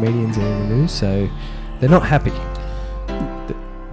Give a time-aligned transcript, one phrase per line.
[0.00, 1.28] comedians are in the news, so
[1.78, 2.32] they're not happy.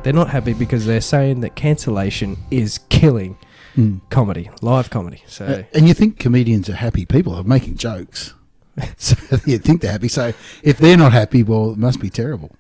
[0.04, 3.37] They're not happy because they're saying that cancellation is killing
[3.76, 3.99] Mm.
[4.09, 5.22] comedy, live comedy.
[5.28, 8.33] So Uh, and you think comedians are happy people are making jokes.
[8.97, 9.15] so
[9.46, 10.08] you think they're happy.
[10.08, 10.33] So
[10.63, 12.55] if they're not happy, well, it must be terrible.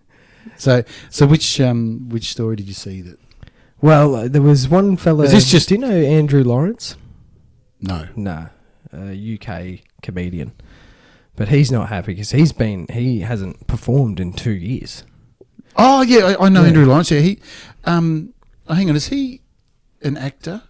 [0.57, 3.17] So so which um which story did you see that?
[3.81, 5.23] Well, uh, there was one fella.
[5.23, 6.95] Is this just- Do you know Andrew Lawrence?
[7.81, 8.07] No.
[8.15, 8.47] Nah,
[8.93, 10.51] a UK comedian,
[11.37, 15.03] but he's not happy because he's been he hasn't performed in two years.
[15.77, 16.67] Oh yeah, I, I know Yeah.
[16.67, 17.09] Andrew Lawrence.
[17.11, 17.39] Yeah, he.
[17.85, 18.33] Um,
[18.67, 19.41] oh, hang on, is he
[20.01, 20.63] an actor?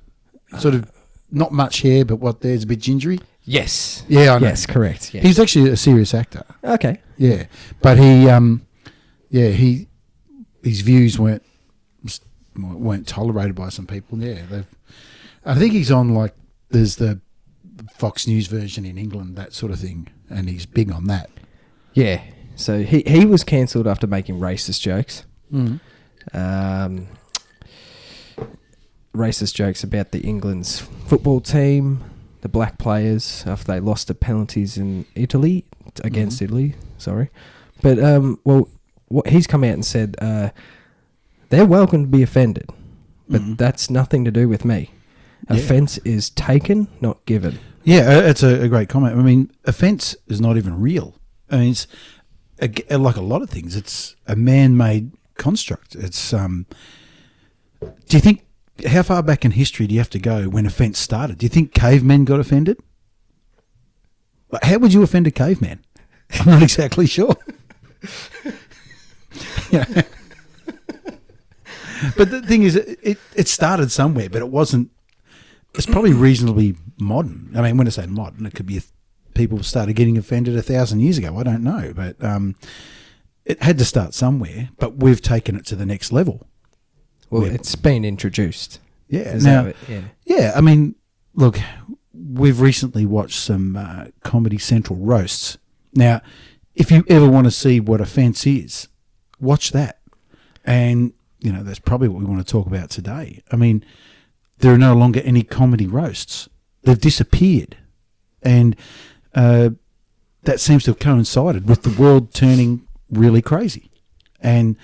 [0.59, 0.91] Sort of
[1.31, 3.20] not much hair, but what there's a bit gingery.
[3.44, 4.03] Yes.
[4.08, 4.48] Yeah, I know.
[4.48, 5.13] Yes, correct.
[5.13, 5.22] Yeah.
[5.22, 6.44] He's actually a serious actor.
[6.63, 6.99] okay.
[7.17, 7.45] Yeah,
[7.81, 8.66] but he, um,
[9.30, 9.88] yeah, he,
[10.63, 11.44] his views weren't
[12.58, 14.20] weren't tolerated by some people.
[14.20, 14.66] Yeah, they've.
[15.45, 16.34] I think he's on like
[16.69, 17.22] there's the
[17.94, 21.30] Fox News version in England, that sort of thing, and he's big on that.
[21.94, 22.22] Yeah.
[22.56, 25.23] So he he was cancelled after making racist jokes.
[25.53, 25.80] Mm.
[26.34, 27.08] Um,
[29.14, 32.03] racist jokes about the England's football team,
[32.42, 35.66] the black players after they lost the penalties in Italy
[36.03, 36.44] against Mhm.
[36.45, 36.75] Italy.
[36.97, 37.30] Sorry,
[37.81, 38.69] but um, well,
[39.08, 40.50] what he's come out and said uh,
[41.50, 42.69] they're welcome to be offended,
[43.30, 43.58] but Mhm.
[43.58, 44.91] that's nothing to do with me.
[45.50, 45.58] Yeah.
[45.58, 47.59] Offence is taken, not given.
[47.88, 49.17] Yeah, uh, it's a, a great comment.
[49.17, 51.16] I mean, offence is not even real.
[51.49, 51.88] I mean, it's
[52.59, 53.77] a g like a lot of things.
[53.77, 55.95] It's a man-made construct.
[55.95, 56.66] It's um.
[57.79, 58.45] Do you think
[58.85, 61.38] how far back in history do you have to go when offence started?
[61.38, 62.77] Do you think cavemen got offended?
[64.51, 65.79] Like, How would you offend a caveman?
[66.41, 67.38] I'm not exactly sure.
[69.69, 69.85] Yeah.
[72.17, 74.89] but the thing is, it it started somewhere, but it wasn't
[75.75, 77.51] it's probably reasonably modern.
[77.55, 78.91] I mean, when I say modern, it could be if
[79.33, 81.38] people started getting offended a thousand years ago.
[81.38, 82.55] I don't know, but um,
[83.45, 84.69] it had to start somewhere.
[84.79, 86.47] But we've taken it to the next level.
[87.29, 87.53] Well, Yeah.
[87.53, 88.79] it's been introduced.
[89.09, 89.22] Yeah.
[89.35, 89.75] Is now, it?
[89.88, 90.01] Yeah.
[90.25, 90.51] yeah.
[90.56, 90.95] I mean,
[91.33, 91.59] look,
[92.13, 95.57] we've recently watched some uh, Comedy Central roasts.
[95.94, 96.22] Now,
[96.75, 98.88] if you ever want to see what offence is,
[99.39, 100.00] watch that.
[100.66, 103.44] And you know, that's probably what we want to talk about today.
[103.51, 103.85] I mean,
[104.59, 106.50] there are no longer any comedy roasts;
[106.84, 107.78] they've disappeared,
[108.41, 108.75] and
[109.35, 109.72] uh,
[110.44, 113.91] that seems to have coincided with the world turning really crazy,
[114.40, 114.75] and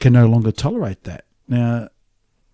[0.00, 1.24] can no longer tolerate that.
[1.48, 1.88] Now,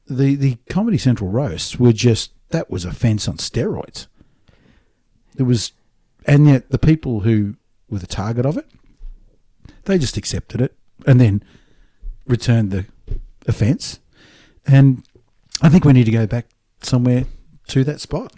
[0.06, 4.06] the the Comedy Central roasts were just that was offence on steroids.
[5.36, 5.72] It was,
[6.26, 7.56] and yet the people who
[7.88, 8.66] were the target of it,
[9.84, 10.74] they just accepted it
[11.06, 11.42] and then
[12.26, 12.86] returned the
[13.46, 13.98] offence.
[14.66, 15.04] And
[15.62, 16.46] I think we need to go back
[16.82, 17.24] somewhere
[17.68, 18.32] to that spot.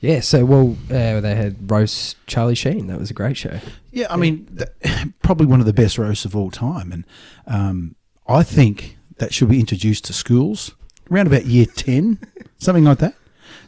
[0.00, 2.88] Yeah, so well, uh, they had roast Charlie Sheen.
[2.88, 3.60] That was a great show.
[3.92, 7.04] Yeah, I mean, th- probably one of the best roasts of all time, and
[7.46, 7.94] um,
[8.26, 10.72] I think that should be introduced to schools
[11.10, 12.18] around about year ten,
[12.58, 13.14] something like that.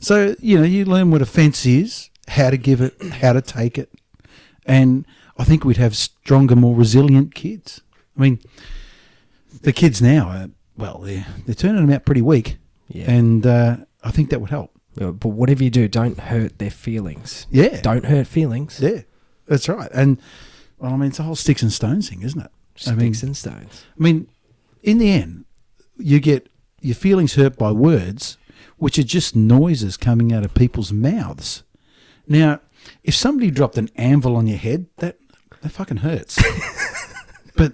[0.01, 3.79] So you know, you learn what offence is, how to give it, how to take
[3.79, 3.91] it,
[4.67, 5.07] and
[5.39, 7.81] I think we'd have stronger, more resilient kids.
[8.19, 8.41] I mean,
[9.63, 12.57] the kids now, are, well, they're they're turning them out pretty weak,
[12.89, 13.11] Yeah.
[13.11, 14.71] and uh, I think that would help.
[15.01, 17.47] Uh, but whatever you do, don't hurt their feelings.
[17.51, 18.79] Yeah, Don't hurt feelings.
[18.81, 19.03] yeah,
[19.47, 19.91] that's right.
[19.93, 20.19] And
[20.79, 22.51] well, I mean, it's a whole sticks and stones thing, isn't it?
[22.77, 23.85] Sticks I mean, and stones.
[23.99, 24.29] I mean,
[24.83, 25.45] in the end,
[25.99, 26.49] you get
[26.81, 28.37] your feelings hurt by words,
[28.77, 31.63] which are just noises coming out of people's mouths.
[32.29, 32.61] Now,
[33.03, 35.19] if somebody dropped an anvil on your head, that
[35.63, 36.39] that fucking hurts.
[37.57, 37.73] but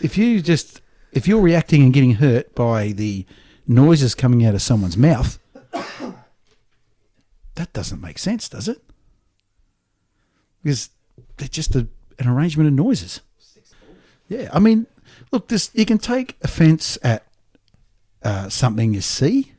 [0.00, 0.80] if you just
[1.14, 3.24] if you're reacting and getting hurt by the
[3.66, 5.38] noises coming out of someone's mouth,
[7.54, 8.82] that doesn't make sense, does it?
[10.62, 10.90] Because
[11.36, 11.86] they're just a,
[12.18, 13.20] an arrangement of noises.
[14.28, 14.86] Yeah, I mean,
[15.30, 17.26] look, this you can take offence at
[18.22, 19.52] uh, something you see.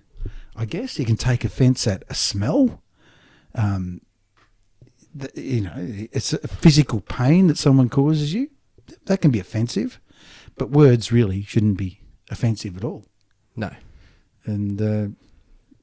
[0.56, 2.82] I guess you can take offence at a smell.
[3.54, 4.02] Um,
[5.14, 8.50] the, you know, it's a physical pain that someone causes you.
[9.06, 10.00] That can be offensive,
[10.58, 12.00] but words really shouldn't be
[12.32, 13.06] offensive at all.
[13.56, 13.72] No.
[14.46, 15.10] And uh,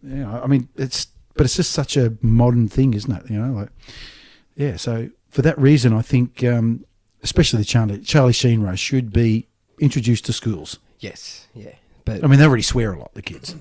[0.02, 3.30] you know, I mean, it's but it's just such a modern thing, isn't it?
[3.30, 3.68] You know, like
[4.56, 4.76] yeah.
[4.76, 6.84] So for that reason, I think, um,
[7.22, 9.48] especially the Charlie, Charlie Sheen roast should be
[9.80, 10.78] introduced to schools.
[11.00, 11.48] Yes.
[11.54, 11.72] Yeah.
[12.04, 13.56] But I mean, they already swear a lot, the kids.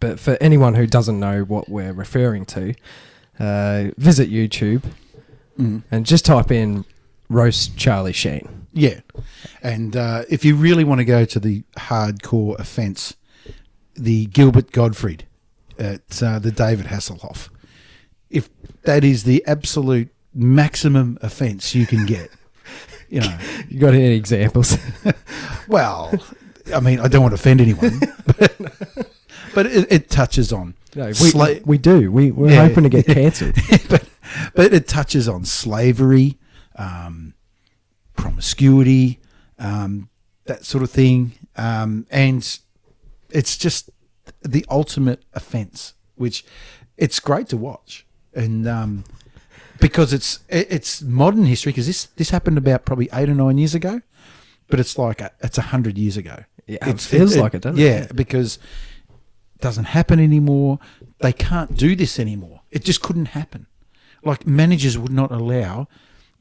[0.00, 2.74] but for anyone who doesn't know what we're referring to,
[3.38, 4.82] uh, visit YouTube
[5.58, 5.84] Mm.
[5.90, 6.84] and just type in
[7.28, 8.66] roast Charlie Sheen.
[8.72, 9.00] Yeah,
[9.62, 13.14] and uh, if you really want to go to the hardcore offence,
[13.94, 15.26] the Gilbert Gottfried
[15.78, 17.50] at uh, the David Hasselhoff,
[18.30, 18.48] if
[18.82, 22.30] that is the absolute maximum offence you can get,
[23.08, 23.38] you know,
[23.68, 24.76] You got any examples?
[25.68, 26.12] well,
[26.74, 28.56] I mean, I don't want to offend anyone, but,
[29.54, 32.10] but it, it touches on no, we, Sla- we do.
[32.10, 32.66] We, we're Yeah.
[32.68, 33.54] hoping to get cancelled.
[33.88, 34.04] but
[34.54, 36.38] but it touches on slavery,
[36.76, 37.34] um,
[38.16, 39.20] promiscuity,
[39.58, 40.08] um,
[40.46, 42.58] that sort of thing, um, and
[43.30, 43.90] it's just
[44.42, 45.94] the ultimate offence.
[46.16, 46.44] Which
[46.96, 49.04] it's great to watch, and um,
[49.80, 51.72] because it's it's modern history.
[51.72, 54.00] Because this this happened about probably eight or nine years ago,
[54.68, 56.44] but it's like a, it's a hundred years ago.
[56.66, 57.84] Yeah, it feels like it, doesn't it?
[57.84, 58.56] yeah, because
[59.56, 60.78] it doesn't happen anymore.
[61.20, 62.60] They can't do this anymore.
[62.70, 63.66] It just couldn't happen.
[64.24, 65.88] Like managers would not allow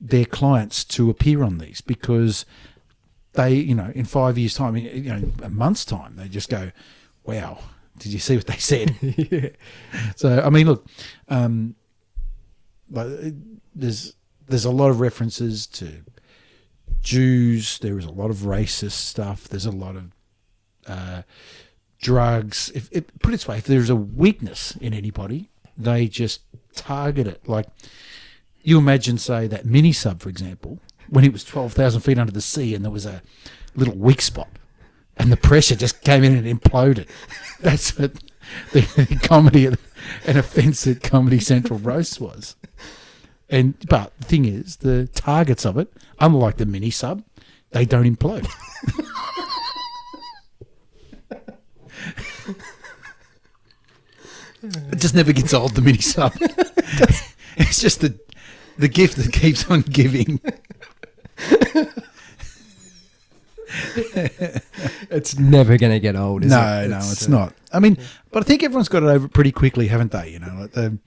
[0.03, 2.45] their clients to appear on these because
[3.33, 6.71] they, you know, in five years' time, you know, a month's time, they just go,
[7.23, 7.59] "Wow,
[7.97, 9.49] did you see what they said?" yeah.
[10.17, 10.85] So I mean, look,
[11.29, 11.75] um,
[12.91, 13.07] like,
[13.73, 14.13] there's
[14.47, 16.03] there's a lot of references to
[17.01, 17.79] Jews.
[17.79, 19.47] There is a lot of racist stuff.
[19.47, 20.11] There's a lot of
[20.85, 21.21] uh,
[22.01, 22.71] drugs.
[22.75, 26.41] If, if put it this way, if there's a weakness in anybody, they just
[26.75, 27.47] target it.
[27.47, 27.67] Like
[28.63, 30.79] you imagine, say that mini sub, for example,
[31.09, 33.21] when it was twelve thousand feet under the sea, and there was a
[33.75, 34.49] little weak spot,
[35.17, 37.07] and the pressure just came in and imploded.
[37.59, 38.13] That's what
[38.71, 39.77] the comedy and
[40.37, 42.55] offence at Comedy Central roast was.
[43.49, 47.23] And but the thing is, the targets of it, unlike the mini sub,
[47.71, 48.47] they don't implode.
[54.91, 55.75] it just never gets old.
[55.75, 56.33] The mini sub.
[57.57, 58.17] it's just the
[58.77, 60.39] the gift that keeps on giving.
[65.09, 66.87] It's never going to get old, is no, it?
[66.89, 67.53] no, no, it's uh, not.
[67.71, 67.97] I mean,
[68.31, 70.29] but I think everyone's got it over pretty quickly, haven't they?
[70.29, 70.97] You know, like the,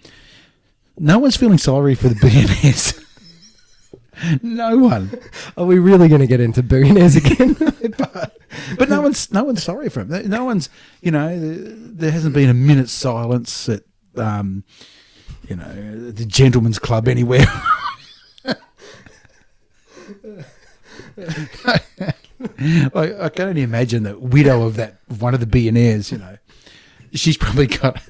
[0.99, 2.95] no one's feeling sorry for the billionaires.
[4.43, 5.19] no one,
[5.57, 7.55] Are we really going to get into billionaires again?
[7.55, 8.37] but,
[8.79, 10.29] but no one's no one's sorry for him.
[10.29, 10.69] No one's,
[11.03, 13.83] you know, there hasn't been a minute's silence at,
[14.17, 14.65] um,
[15.49, 17.47] you know, the gentleman's club anywhere.
[22.95, 26.13] I, I can only imagine the widow of that one of the billionaires.
[26.13, 26.37] You know,
[27.13, 28.03] she's probably got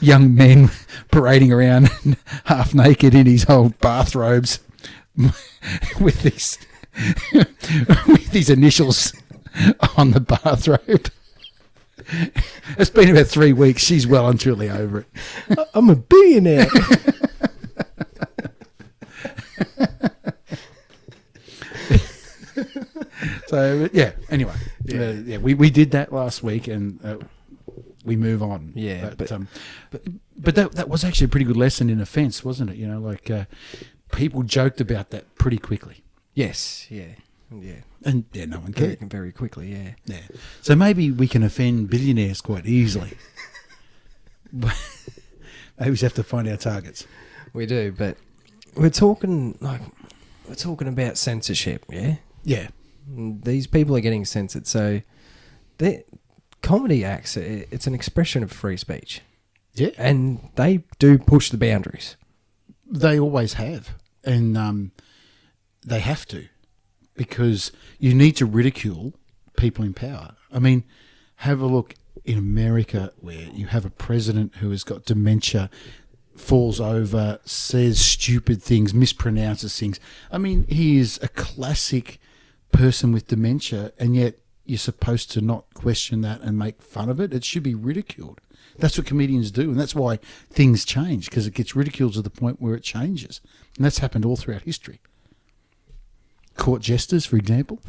[0.00, 0.70] young men
[1.10, 1.90] parading around
[2.44, 4.60] half naked in his old bathrobes
[6.00, 6.58] with these
[7.32, 9.12] with these initials
[9.96, 11.08] on the bathrobe.
[12.78, 13.82] It's been about three weeks.
[13.82, 15.58] She's well and truly over it.
[15.74, 16.66] I'm a billionaire.
[23.46, 24.12] So yeah.
[24.30, 24.54] Anyway,
[24.84, 27.18] yeah, uh, yeah we, we did that last week, and uh,
[28.04, 28.72] we move on.
[28.74, 29.48] Yeah, but but- um,
[29.90, 30.02] but,
[30.36, 32.76] but that that was actually a pretty good lesson in offence, wasn't it?
[32.76, 33.44] You know, like uh,
[34.10, 36.02] people joked about that pretty quickly,
[36.34, 37.14] yes, yeah,
[37.60, 37.80] yeah.
[38.04, 39.10] and yeah, no one Very, cared.
[39.10, 39.90] very quickly, yeah.
[40.06, 40.20] Yeah.
[40.62, 43.12] So maybe we can offend billionaires quite easily.
[44.52, 44.70] maybe
[45.80, 47.06] we just have to find our targets.
[47.52, 48.16] We do, but
[48.76, 49.80] we're talking like
[50.48, 52.16] we're talking about censorship, yeah.
[52.44, 52.68] Yeah.
[53.08, 55.02] These people are getting censored, so
[55.78, 56.04] they
[56.62, 59.20] comedy acts it's an expression of free speech,
[59.74, 59.90] Yeah.
[59.98, 62.16] and they do push the boundaries.
[62.86, 64.92] They always have, and um,
[65.84, 66.46] they have to,
[67.14, 69.14] because you need to ridicule
[69.56, 70.34] people in power.
[70.52, 70.84] I mean,
[71.36, 75.70] have a look in America where you have a president who has got dementia,
[76.36, 79.98] falls over, says stupid things, mispronounces things.
[80.30, 82.20] I mean, he is a classic
[82.70, 87.20] person with dementia, and yet you're supposed to not question that and make fun of
[87.20, 87.34] it.
[87.34, 88.40] It should be ridiculed.
[88.78, 90.16] That's what comedians do, and that's why
[90.48, 93.40] things change because it gets ridiculed to the point where it changes,
[93.76, 95.00] and that's happened all throughout history.
[96.56, 97.80] Court jesters, for example,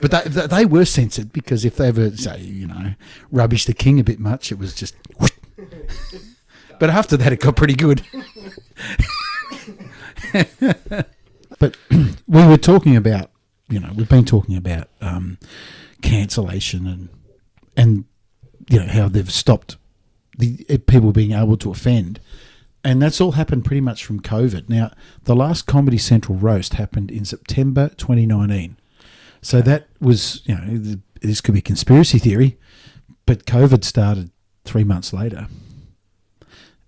[0.00, 2.94] but they, they, were censored because if they ever say you know
[3.30, 4.94] rubbish the king a bit much, it was just.
[6.78, 8.02] but after that, it got pretty good.
[11.58, 13.30] but we were talking about,
[13.68, 15.38] you know, we've been talking about um,
[16.02, 17.08] cancellation and
[17.76, 18.04] and
[18.68, 19.76] you know how they've stopped
[20.38, 22.20] the people being able to offend,
[22.86, 24.68] and that's all happened pretty much from COVID.
[24.68, 24.92] Now,
[25.24, 28.76] the last Comedy Central roast happened in September 2019,
[29.42, 32.56] so that was you know this could be conspiracy theory,
[33.26, 34.30] but COVID started
[34.64, 35.48] three months later,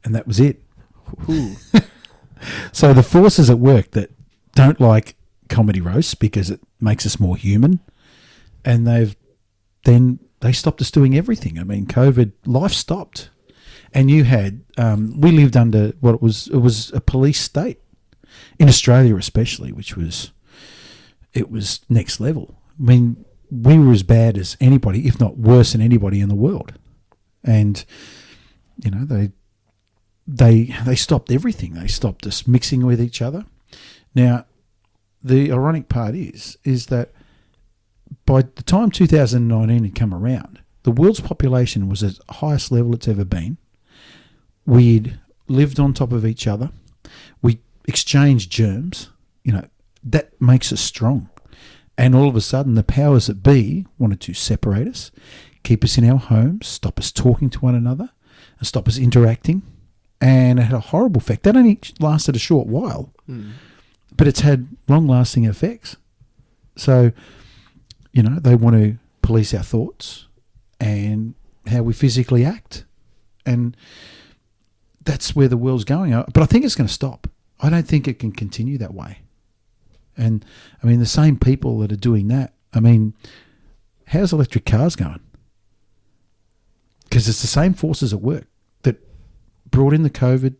[0.04, 0.62] and that was it.
[2.72, 4.12] So the forces at work that
[4.54, 5.16] don't like
[5.48, 7.80] comedy roasts because it makes us more human,
[8.64, 9.16] and they've
[9.84, 11.58] then they stopped us doing everything.
[11.58, 13.30] I mean, COVID, life stopped,
[13.92, 16.48] and you had um, we lived under what it was.
[16.48, 17.80] It was a police state
[18.58, 20.32] in Australia, especially, which was
[21.32, 22.60] it was next level.
[22.78, 26.34] I mean, we were as bad as anybody, if not worse than anybody in the
[26.34, 26.74] world.
[27.44, 27.84] And
[28.82, 29.32] you know, they
[30.26, 31.74] they they stopped everything.
[31.74, 33.46] They stopped us mixing with each other.
[34.14, 34.46] Now,
[35.22, 37.12] the ironic part is is that
[38.26, 43.08] by the time 2019 had come around, the world's population was at highest level it's
[43.08, 43.58] ever been.
[44.68, 46.68] We'd lived on top of each other.
[47.40, 49.08] We exchanged germs.
[49.42, 49.68] You know,
[50.04, 51.30] that makes us strong.
[51.96, 55.10] And all of a sudden, the powers that be wanted to separate us,
[55.62, 58.10] keep us in our homes, stop us talking to one another,
[58.58, 59.62] and stop us interacting.
[60.20, 61.44] And it had a horrible effect.
[61.44, 63.52] That only lasted a short while, hmm.
[64.14, 65.96] but it's had long lasting effects.
[66.76, 67.12] So,
[68.12, 70.26] you know, they want to police our thoughts
[70.78, 71.34] and
[71.66, 72.84] how we physically act.
[73.46, 73.74] And
[75.08, 76.12] that's where the world's going.
[76.12, 77.28] Uh, But I think it's going to stop.
[77.60, 79.22] I don't think it can continue that way.
[80.18, 80.44] And
[80.82, 83.14] I mean, the same people that are doing that, I mean,
[84.08, 85.20] how's electric cars going?
[87.04, 88.48] Because it's the same forces at work
[88.82, 88.96] that
[89.70, 90.56] brought in the COVID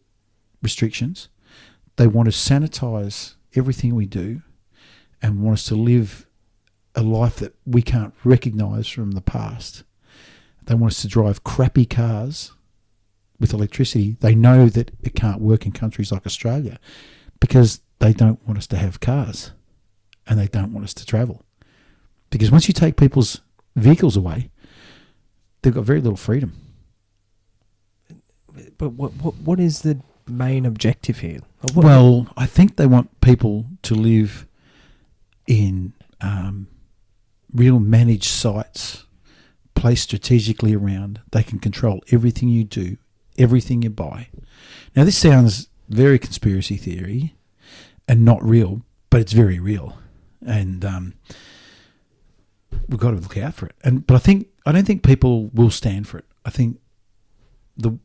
[0.63, 1.29] restrictions.
[1.97, 4.41] They want to sanitize everything we do
[5.21, 6.27] and want us to live
[6.95, 9.83] a life that we can't recognize from the past.
[10.65, 12.53] They want us to drive crappy cars
[13.41, 14.17] with electricity.
[14.21, 16.79] They know that it can't work in countries like Australia
[17.41, 19.53] because they don't want us to have cars
[20.27, 21.45] and they don't want us to travel.
[22.31, 23.41] Because once you take people's
[23.77, 24.51] vehicles away,
[25.63, 26.53] they've got very little freedom.
[28.77, 31.41] But what what what is the main objective here?
[31.73, 34.47] What- Well, I think they want people to live
[35.47, 36.67] in um,
[37.53, 39.05] real managed sites,
[39.75, 41.21] placed strategically around.
[41.31, 42.97] They can control everything you do,
[43.39, 44.29] everything you buy.
[44.95, 47.35] Now, this sounds very conspiracy theory
[48.07, 49.99] and not real, but it's very real,
[50.47, 51.15] and um,
[52.89, 53.77] we've got to look out for it.
[53.83, 56.27] And but I think I don't think people will stand for it.
[56.45, 56.79] I think
[57.77, 57.99] the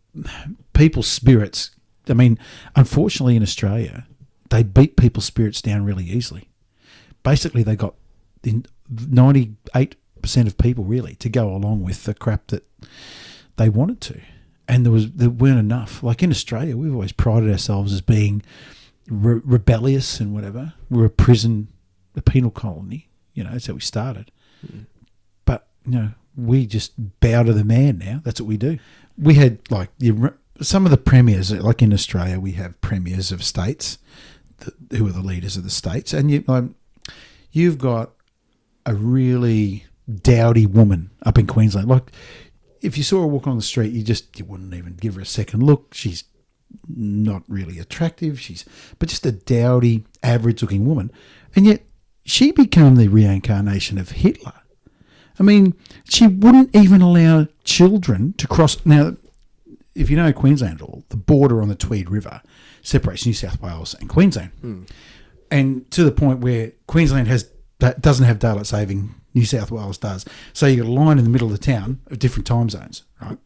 [0.73, 1.71] people's spirits.
[2.07, 2.37] I mean,
[2.75, 4.05] unfortunately, in Australia,
[4.49, 6.49] they beat people's spirits down really easily.
[7.23, 7.95] Basically, they got
[8.89, 12.63] ninety-eight percent of people really to go along with the crap that
[13.55, 14.21] they wanted to,
[14.67, 16.03] and there was there weren't enough.
[16.03, 18.41] Like in Australia, we've always prided ourselves as being
[19.08, 20.74] re- rebellious and whatever.
[20.89, 21.67] We're a prison,
[22.15, 23.10] a penal colony.
[23.34, 24.32] You know, that's how we started.
[25.46, 28.22] But you know, we just bow to the man now.
[28.24, 28.79] That's what we do.
[29.17, 33.43] We had like the, some of the premiers, like in Australia, we have premiers of
[33.43, 33.98] states
[34.60, 36.75] that, who are the leaders of the states, and you, um,
[37.51, 38.12] you've got
[38.86, 39.86] a really
[40.22, 41.88] dowdy woman up in Queensland.
[41.88, 42.12] Like,
[42.83, 45.21] if you saw her walk on the street, you just you wouldn't even give her
[45.21, 45.93] a second look.
[45.93, 46.25] She's
[46.87, 48.39] not really attractive.
[48.39, 48.65] She's
[48.99, 51.11] but just a dowdy, average-looking woman,
[51.55, 51.83] and yet
[52.25, 54.53] she became the reincarnation of Hitler.
[55.39, 55.73] I mean,
[56.03, 58.85] she wouldn't even allow children to cross.
[58.85, 59.15] Now,
[59.95, 62.41] if you know Queensland at all, the border on the Tweed River
[62.81, 64.83] separates New South Wales and Queensland, hmm.
[65.49, 67.49] and to the point where Queensland has
[67.83, 69.13] that doesn't have daylight saving.
[69.33, 70.25] New South Wales does.
[70.53, 73.03] So you got a line in the middle of the town of different time zones,
[73.21, 73.37] right?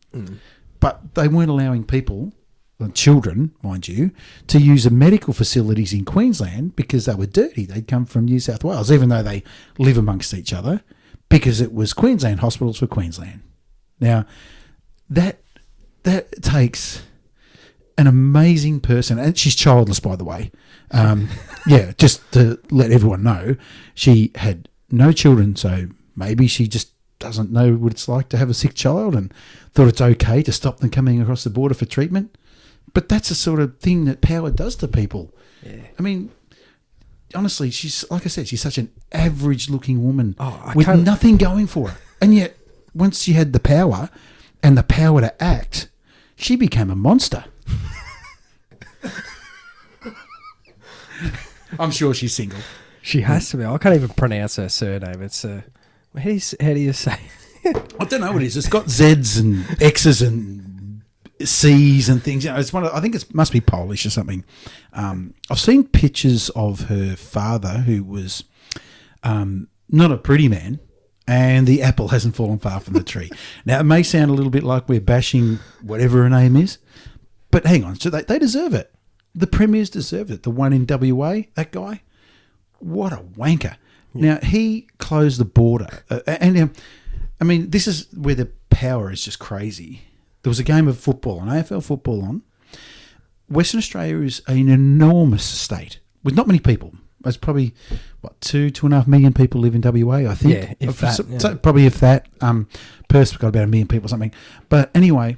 [0.79, 2.33] But they weren't allowing people,
[2.79, 4.11] uh, children, mind you,
[4.45, 7.65] to use the medical facilities in Queensland because they were dirty.
[7.65, 9.43] They'd come from New South Wales, even though they
[9.79, 10.83] live amongst each other,
[11.29, 13.41] because it was Queensland hospitals for Queensland.
[13.99, 14.27] Now,
[15.09, 15.39] that
[16.03, 17.01] that takes
[17.97, 20.51] an amazing person, and she's childless, by the way.
[20.91, 21.29] Um,
[21.65, 23.55] yeah, just to let everyone know,
[23.93, 28.49] she had no children, so maybe she just doesn't know what it's like to have
[28.49, 29.33] a sick child and
[29.73, 32.37] thought it's okay to stop them coming across the border for treatment.
[32.93, 35.33] But that's the sort of thing that power does to people.
[35.61, 35.81] Yeah.
[35.99, 36.31] I mean,
[37.35, 41.67] honestly, she's like I said, she's such an average-looking woman Oh, with can't- nothing going
[41.67, 42.55] for her, and yet
[42.93, 44.09] once she had the power
[44.63, 45.89] and the power to act,
[46.37, 47.43] she became a monster.
[51.79, 52.59] I'm sure she's single.
[53.01, 53.65] She has to be.
[53.65, 55.21] I can't even pronounce her surname.
[55.21, 55.61] It's uh,
[56.15, 57.17] how do you, how do you say?
[57.99, 58.57] I don't know what it is.
[58.57, 61.01] It's got Z's and X's and
[61.43, 62.43] C's and things.
[62.43, 62.83] You know, it's one.
[62.83, 64.43] Of, I think it must be Polish or something.
[64.93, 68.43] Um, I've seen pictures of her father, who was
[69.23, 70.79] um, not a pretty man,
[71.27, 73.29] and the apple hasn't fallen far from the tree.
[73.65, 76.77] now it may sound a little bit like we're bashing whatever her name is,
[77.51, 77.99] but hang on.
[77.99, 78.93] So they, they deserve it.
[79.37, 80.43] The premiers deserve it.
[80.43, 82.01] The one in WA, that guy,
[82.79, 83.75] what a wanker.
[84.13, 86.73] Now he closed the border, uh, and um,
[87.39, 90.01] I mean this is where the power is just crazy.
[90.41, 92.41] There was a game of football, an AFL football on.
[93.49, 96.93] Western Australia is an enormous state with not many people.
[97.25, 97.73] It's probably
[98.21, 100.29] what two, two and a half million people live in WA.
[100.31, 100.53] I think.
[100.53, 101.37] Yeah, if So- that, yeah.
[101.39, 102.27] so probably if that.
[102.41, 102.67] Um,
[103.09, 104.33] Perth's got about a million people or something.
[104.69, 105.37] But anyway,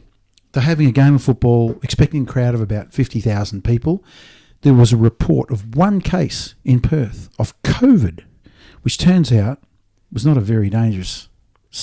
[0.51, 4.03] they're having a game of football, expecting a crowd of about fifty thousand people.
[4.61, 8.23] There was a report of one case in Perth of COVID,
[8.81, 9.61] which turns out
[10.11, 11.29] was not a very dangerous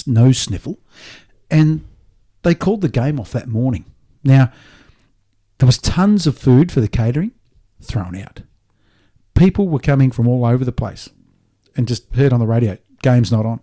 [0.06, 0.78] nose sniffle,
[1.50, 1.84] and
[2.42, 3.84] they called the game off that morning.
[4.24, 4.52] Now,
[5.58, 7.32] there was tons of food for the catering
[7.80, 8.42] thrown out.
[9.34, 11.08] People were coming from all over the place
[11.76, 13.60] and just heard on the radio, game's not on.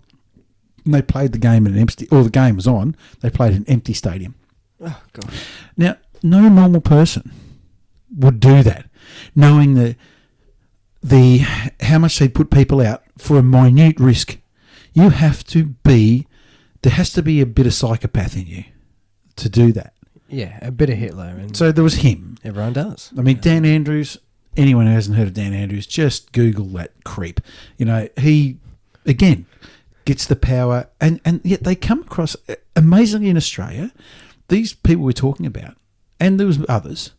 [0.86, 3.52] And they played the game in an empty, or the game was on, they played
[3.52, 4.36] in an empty stadium.
[4.84, 5.30] Oh god.
[5.78, 7.32] Now, no normal person
[8.16, 8.86] would do that,
[9.36, 9.96] knowing the
[11.02, 11.40] the
[11.82, 14.38] how much they put people out for a minute risk.
[14.94, 16.28] You have to be
[16.82, 18.66] there has to be a bit of psychopath in you
[19.38, 19.94] to do that.
[20.28, 22.38] Yeah, a bit of Hitler, and So there was him.
[22.44, 23.12] everyone does.
[23.18, 24.18] I mean, Dan Andrews.
[24.56, 27.42] Anyone who hasn't heard of Dan Andrews, just Google that creep.
[27.78, 28.58] You know, he
[29.04, 29.48] again
[30.06, 32.36] gets the power, and and yet they come across
[32.76, 33.92] amazingly in Australia.
[34.54, 35.78] These people we're talking about,
[36.20, 37.14] and there was others.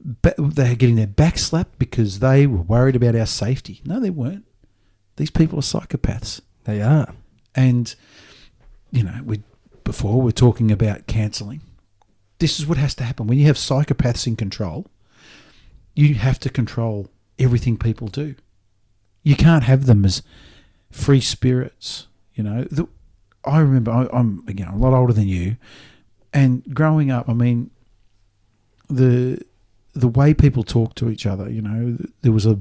[0.00, 3.82] But they're getting their back slapped because they were worried about our safety.
[3.84, 4.44] No, they weren't.
[5.14, 7.14] These people are psychopaths, They are.
[7.54, 7.94] and
[8.90, 9.42] you know, we
[9.84, 11.60] before we're talking about cancelling.
[12.40, 14.86] This is what has to happen when you have psychopaths in control.
[15.94, 17.08] You have to control
[17.38, 18.34] everything people do.
[19.22, 20.20] You can't have them as
[20.90, 22.08] free spirits.
[22.34, 22.88] You know, the,
[23.44, 25.58] I remember I, I'm again a lot older than you,
[26.36, 27.70] and growing up, I mean,
[28.88, 29.40] the
[29.94, 31.50] the way people talk to each other.
[31.50, 32.58] You know, there was a.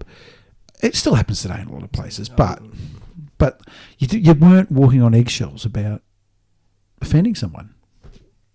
[0.81, 2.61] It still happens today in a lot of places, but
[3.37, 3.61] but
[3.99, 6.01] you you weren't walking on eggshells about
[7.01, 7.73] offending someone.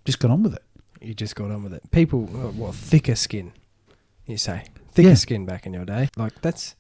[0.05, 0.63] Just got on with it.
[1.01, 1.83] You just got on with it.
[1.91, 3.53] People, uh, what thicker skin?
[4.27, 5.15] You say thicker Yeah.
[5.15, 6.09] skin back in your day.
[6.17, 6.75] Like that's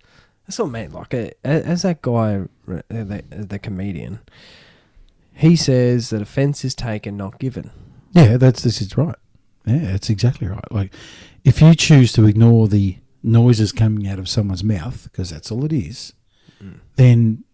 [0.47, 0.93] that's what I mean.
[0.93, 1.15] Like
[1.45, 4.21] as that guy, uh, the, the comedian,
[5.35, 7.71] he says that offence is taken, not given.
[8.13, 9.17] Yeah, that's this is right.
[9.67, 10.73] Yeah, that's exactly right.
[10.73, 10.93] Like,
[11.45, 15.65] if you choose to ignore the noises coming out of someone's mouth, because that's all
[15.65, 16.13] it is,
[16.63, 16.81] mm.
[16.97, 17.45] then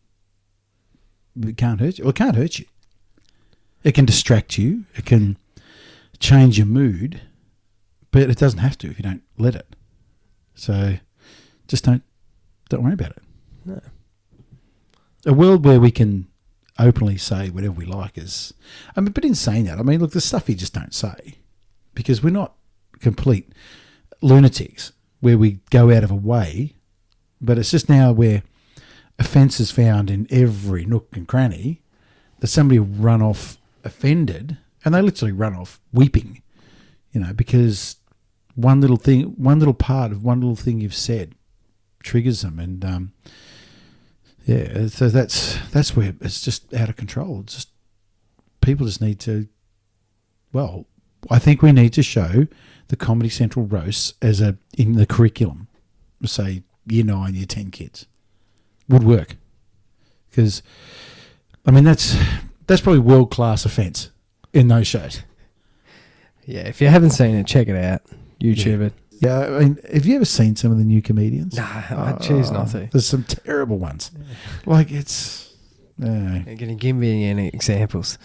[1.40, 2.05] it can't hurt you.
[2.05, 2.66] Well, it can't hurt you.
[3.85, 4.85] It can distract you.
[4.95, 5.37] It can
[6.19, 7.21] change your mood,
[8.11, 9.77] but it doesn't have to if you don't let it.
[10.55, 10.99] So,
[11.69, 12.03] just don't
[12.69, 13.23] don't worry about it.
[13.64, 13.81] No.
[15.27, 16.29] A world where we can
[16.79, 18.53] openly say whatever we like is.
[18.95, 21.39] I mean, but in saying that, I mean, look, the stuff you just don't say
[21.95, 22.55] because we're not
[23.01, 23.53] complete
[24.23, 26.75] lunatics where we go out of a way,
[27.41, 28.43] but it's just now where
[29.19, 31.83] offence is found in every nook and cranny
[32.41, 36.43] that somebody run off offended and they literally run off weeping,
[37.12, 37.97] you know, because
[38.55, 41.35] one little thing, one little part of one little thing you've said
[42.03, 43.12] triggers them and, um,
[44.47, 47.41] yeah, so that's that's where it's just out of control.
[47.41, 47.69] It's just
[48.61, 49.49] people just need to.
[50.53, 50.87] Well,
[51.29, 52.47] I think we need to show
[52.87, 55.67] the Comedy Central roasts as a in the curriculum.
[56.25, 58.07] Say year nine, year ten kids
[58.89, 59.35] would work
[60.31, 60.63] because,
[61.67, 62.17] I mean that's
[62.69, 64.11] that's probably world class offence
[64.53, 65.23] in those shows.
[66.45, 68.03] Yeah, if you haven't seen it, check it out.
[68.41, 68.93] YouTube it.
[69.21, 71.57] Yeah, I mean, have you ever seen some of the new comedians?
[71.57, 72.89] Nah, I choose not to.
[72.93, 74.11] There's some terrible ones.
[74.67, 75.55] Like it's.
[76.01, 78.19] Uh, Can you give me any examples?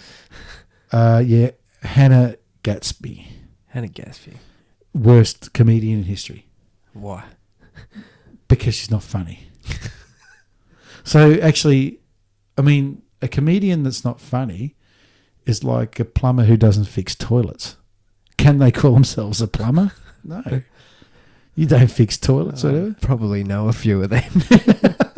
[0.90, 1.52] Uh, yeah,
[1.82, 3.26] Hannah Gadsby,
[3.68, 4.32] Hannah Gadsby.
[4.92, 6.46] worst comedian in history
[6.92, 7.24] Why?
[8.48, 9.46] because she's not funny.
[11.04, 12.00] so actually,
[12.58, 14.76] I mean, a comedian that's not funny
[15.46, 17.76] is like a plumber who doesn't fix toilets.
[18.36, 19.92] Can they call themselves a plumber?
[20.24, 20.42] No.
[21.54, 22.96] You don't fix toilets, I whatever.
[23.00, 24.24] probably know a few of them.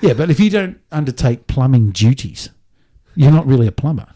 [0.00, 2.50] Yeah, but if you don't undertake plumbing duties,
[3.14, 4.06] you're not really a plumber.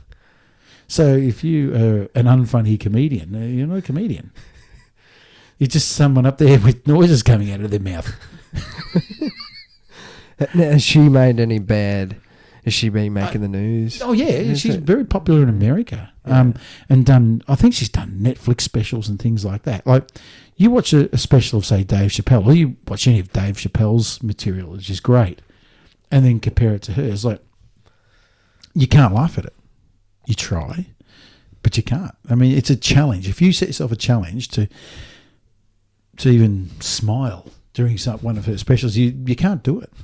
[0.87, 4.31] So if you are an unfunny comedian, uh, you're not a comedian.
[5.59, 8.15] You're just someone up there with noises coming out of their mouth.
[10.55, 12.17] Now, has she made any bad?
[12.65, 14.03] Has she been making the news?
[14.03, 16.55] Oh yeah, Is she's it- very popular in America, um,
[16.89, 17.43] and done.
[17.49, 19.87] I think she's done Netflix specials and things like that.
[19.87, 20.09] Like
[20.57, 23.57] you watch a, a special of say Dave Chappelle, or you watch any of Dave
[23.57, 25.41] Chappelle's material, which is great,
[26.11, 27.25] and then compare it to hers.
[27.25, 27.41] Like
[28.75, 29.55] you can't laugh at it.
[30.27, 30.87] You try,
[31.63, 32.15] but you can't.
[32.29, 33.27] I mean, it's a challenge.
[33.29, 34.69] If you set yourself a challenge to
[36.19, 39.91] to even smile during some, one of her specials, you you can't do it.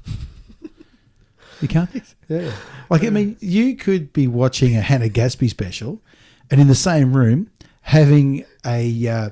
[1.61, 1.91] You can't.
[2.29, 2.51] Yeah.
[2.91, 6.03] Like I mean, you could be watching a Hannah Gadsby special,
[6.51, 7.51] and in the same room
[7.83, 9.31] having a uh,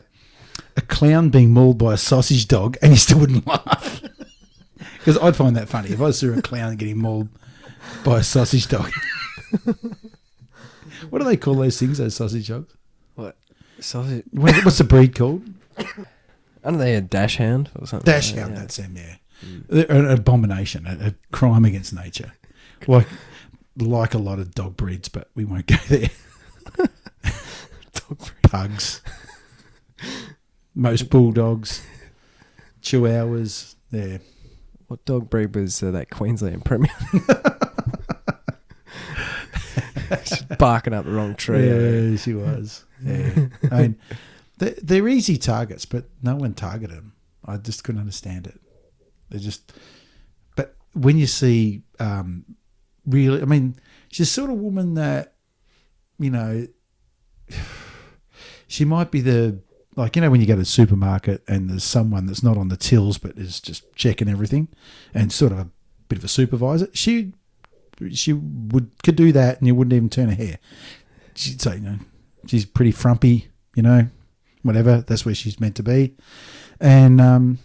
[0.77, 4.01] a clown being mauled by a sausage dog, and you still wouldn't laugh
[4.99, 7.29] Because I'd find that funny if I saw a clown getting mauled
[8.05, 8.93] by a sausage dog.
[11.11, 11.99] what do they call those things?
[11.99, 12.73] Those sausage dogs?
[13.17, 13.37] What?
[13.81, 14.25] Sausage?
[14.31, 15.43] What- What's the breed called?
[16.65, 18.05] Aren't they a dash hound or something?
[18.11, 18.41] Dash like that?
[18.43, 18.57] hound.
[18.57, 18.95] That's them.
[18.97, 19.19] Yeah, They're
[19.69, 22.33] an abomination, a, a crime against nature.
[22.87, 23.07] Like
[23.79, 26.11] like a lot of dog breeds, but we won't go there.
[26.77, 28.43] Dog breed.
[28.43, 29.03] Pugs,
[30.75, 31.83] most bulldogs,
[32.83, 33.75] chihuahuas.
[33.91, 34.19] Yeah.
[34.89, 36.93] What dog breed was uh, that Queensland Premier?
[40.25, 41.67] Just barking up the wrong tree.
[41.67, 42.85] Yeah, she was.
[43.03, 43.47] Yeah.
[43.71, 43.97] I mean,
[44.59, 47.13] they're, they're easy targets, but no one targeted them.
[47.45, 48.61] I just couldn't understand it.
[49.35, 49.73] They just.
[50.55, 52.45] But when you see, um,
[53.05, 53.77] really, I mean,
[54.13, 55.35] she's sort of woman that,
[56.21, 56.69] you know,
[58.69, 59.59] she might be the
[59.97, 62.69] like you know when you go to the supermarket and there's someone that's not on
[62.69, 64.69] the tills but is just checking everything
[65.13, 65.69] and sort of a
[66.09, 66.89] bit of a supervisor.
[66.93, 67.33] She
[68.11, 70.59] she would could do that and you wouldn't even turn a hair.
[71.35, 71.99] She'd say, you know,
[72.47, 74.09] she's pretty frumpy, you know,
[74.63, 75.01] whatever.
[75.01, 76.15] That's where she's meant to be.
[76.81, 77.59] And um,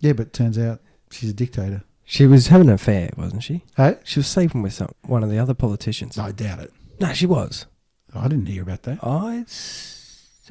[0.00, 1.82] yeah, but turns out she's a dictator.
[2.04, 3.64] She was having an affair, wasn't she?
[3.76, 6.18] Hey, She was sleeping with some, one of the other politicians.
[6.18, 6.72] I doubt it.
[7.00, 7.66] No, she was.
[8.14, 8.98] I didn't hear about that.
[9.04, 9.44] I,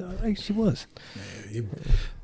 [0.08, 0.86] I think she was.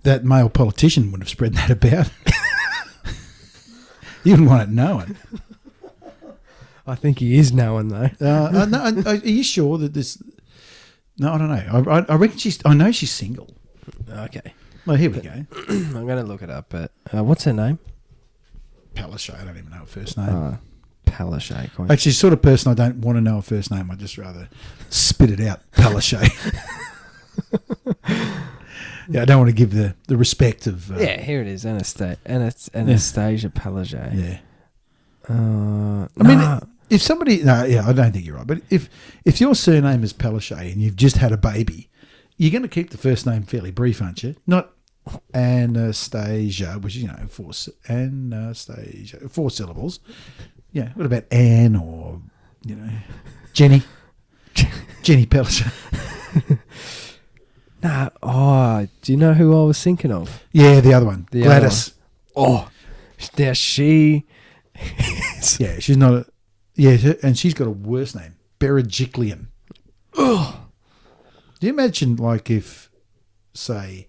[0.05, 2.11] That male politician would have spread that about.
[4.25, 5.16] you wouldn't want it known.
[6.87, 8.11] I think he is knowing though.
[8.20, 10.23] Uh, uh, no, uh, are you sure that this?
[11.18, 11.90] No, I don't know.
[11.92, 12.61] I, I, I reckon she's.
[12.64, 13.49] I know she's single.
[14.09, 14.53] Okay,
[14.87, 15.31] Well, here we go.
[15.68, 16.66] I'm going to look it up.
[16.68, 17.79] But uh, what's her name?
[18.94, 19.40] Palaszczuk.
[19.40, 20.28] I don't even know her first name.
[20.28, 20.57] Uh,
[21.07, 21.70] Palaszczuk.
[21.78, 23.90] Actually, she's the sort of person I don't want to know her first name.
[23.90, 24.48] I'd just rather
[24.90, 25.61] spit it out.
[25.72, 26.28] Palaszczuk.
[29.09, 30.90] yeah, I don't want to give the, the respect of.
[30.90, 31.64] Uh, yeah, here it is.
[31.64, 34.14] Anastasia, Anastasia Palaszczuk.
[34.14, 34.38] Yeah.
[35.28, 36.61] Uh, I mean, nah.
[36.90, 38.46] if somebody, no, yeah, I don't think you're right.
[38.46, 38.88] But if
[39.24, 41.88] if your surname is Palaszczuk and you've just had a baby,
[42.37, 44.37] you're going to keep the first name fairly brief, aren't you?
[44.46, 44.70] Not
[45.35, 47.51] Anastasia, which is you know four
[47.88, 50.01] Anastasia, four syllables.
[50.73, 50.90] Yeah.
[50.95, 52.21] What about Anne or
[52.64, 52.90] you know
[53.53, 53.83] Jenny?
[55.03, 55.73] Jenny Palaszczuk.
[57.83, 58.09] nah.
[58.23, 60.43] Oh, do you know who I was thinking of?
[60.53, 61.95] Yeah, the other one, The other Gladys.
[62.35, 62.71] Oh,
[63.38, 64.25] now she.
[65.59, 66.14] Yeah, she's not.
[66.14, 66.27] A,
[66.75, 69.49] yeah, and she's got a worse name, Berejiklian.
[70.17, 70.69] Oh,
[71.61, 72.90] Do you imagine, like, if,
[73.53, 74.09] say,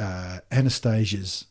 [0.00, 1.46] uh, Anastasia's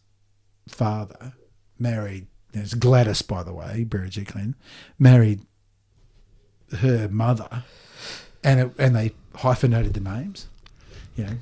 [0.68, 1.34] father
[1.78, 4.56] married, it's Gladys, by the way, Berejiklian,
[4.98, 5.42] married
[6.80, 7.64] her mother,
[8.44, 10.48] and it, and they hyphenated the names,
[11.16, 11.34] you know,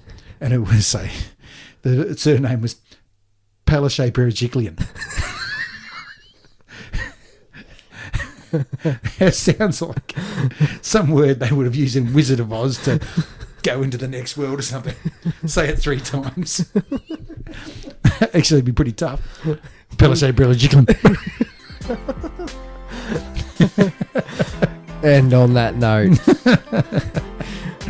[0.41, 1.09] and it was say
[1.81, 2.75] the surname was
[3.65, 4.77] Palaszczuk Berejiklian.
[9.19, 10.15] it sounds like
[10.81, 12.99] some word they would have used in Wizard of Oz to
[13.67, 14.95] go into the next world or something.
[15.45, 16.71] Say it three times.
[18.33, 19.21] Actually, it'd be pretty tough.
[19.97, 20.87] Palaszczuk Berejiklian.
[25.03, 26.17] and on that note,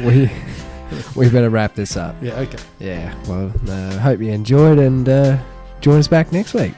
[0.06, 0.32] we
[1.16, 2.16] we better wrap this up.
[2.22, 2.60] Yeah, okay.
[2.80, 3.14] Yeah.
[3.28, 5.38] Well, uh, hope you enjoyed and uh,
[5.82, 6.74] join us back next week.